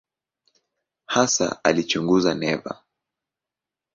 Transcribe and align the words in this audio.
Hasa 1.13 1.59
alichunguza 1.63 2.31
neva. 2.33 2.73